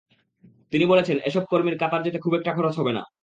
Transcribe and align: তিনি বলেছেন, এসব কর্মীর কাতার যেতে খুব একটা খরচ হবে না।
তিনি 0.73 0.85
বলেছেন, 0.85 1.17
এসব 1.25 1.43
কর্মীর 1.45 1.79
কাতার 1.79 2.01
যেতে 2.03 2.19
খুব 2.19 2.33
একটা 2.35 2.51
খরচ 2.53 2.75
হবে 2.77 2.91
না। 2.93 3.03